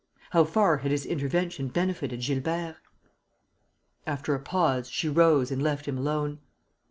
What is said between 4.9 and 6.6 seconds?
rose and left him alone.